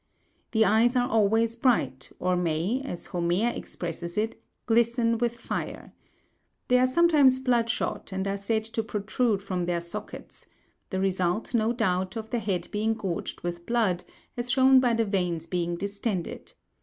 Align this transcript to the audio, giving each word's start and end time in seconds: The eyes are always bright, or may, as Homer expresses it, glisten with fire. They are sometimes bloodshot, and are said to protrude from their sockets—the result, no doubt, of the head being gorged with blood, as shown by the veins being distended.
The 0.51 0.65
eyes 0.65 0.95
are 0.95 1.07
always 1.07 1.55
bright, 1.55 2.11
or 2.17 2.35
may, 2.35 2.81
as 2.83 3.05
Homer 3.05 3.49
expresses 3.49 4.17
it, 4.17 4.41
glisten 4.65 5.19
with 5.19 5.39
fire. 5.39 5.93
They 6.69 6.79
are 6.79 6.87
sometimes 6.87 7.37
bloodshot, 7.37 8.11
and 8.11 8.27
are 8.27 8.35
said 8.39 8.63
to 8.63 8.81
protrude 8.81 9.43
from 9.43 9.67
their 9.67 9.79
sockets—the 9.79 10.99
result, 10.99 11.53
no 11.53 11.71
doubt, 11.71 12.15
of 12.15 12.31
the 12.31 12.39
head 12.39 12.67
being 12.71 12.95
gorged 12.95 13.41
with 13.41 13.67
blood, 13.67 14.03
as 14.35 14.49
shown 14.49 14.79
by 14.79 14.95
the 14.95 15.05
veins 15.05 15.45
being 15.45 15.75
distended. 15.75 16.53